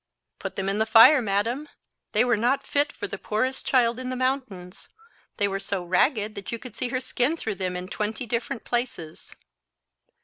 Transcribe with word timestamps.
"Put 0.39 0.55
them 0.55 0.67
in 0.67 0.79
the 0.79 0.87
fire, 0.87 1.21
madam. 1.21 1.69
They 2.13 2.25
were 2.25 2.35
not 2.35 2.65
fit 2.65 2.91
for 2.91 3.05
the 3.05 3.19
poorest 3.19 3.67
child 3.67 3.99
in 3.99 4.09
the 4.09 4.15
mountains. 4.15 4.89
They 5.37 5.47
were 5.47 5.59
so 5.59 5.83
ragged 5.83 6.33
that 6.33 6.51
you 6.51 6.57
could 6.57 6.75
see 6.75 6.87
her 6.87 6.99
skin 6.99 7.37
through 7.37 7.53
them 7.61 7.75
in 7.75 7.87
twenty 7.87 8.25
different 8.25 8.63
places." 8.63 9.35